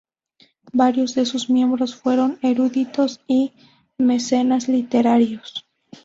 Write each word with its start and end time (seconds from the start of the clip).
Varios 0.73 1.13
de 1.13 1.27
sus 1.27 1.51
miembros 1.51 1.95
fueron 1.95 2.39
eruditos 2.41 3.21
y 3.27 3.51
mecenas 3.99 4.67
literarios. 4.67 5.67